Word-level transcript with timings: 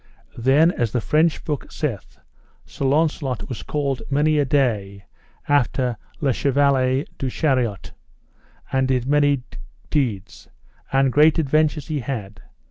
Then, 0.39 0.71
as 0.71 0.93
the 0.93 0.99
French 0.99 1.43
book 1.45 1.71
saith, 1.71 2.17
Sir 2.65 2.85
Launcelot 2.85 3.47
was 3.47 3.61
called 3.61 4.01
many 4.09 4.39
a 4.39 4.45
day 4.45 5.05
after 5.47 5.95
le 6.19 6.33
Chevaler 6.33 7.05
du 7.19 7.29
Chariot, 7.29 7.91
and 8.71 8.87
did 8.87 9.05
many 9.05 9.43
deeds, 9.91 10.47
and 10.91 11.13
great 11.13 11.37
adventures 11.37 11.87
he 11.89 11.99
had. 11.99 12.41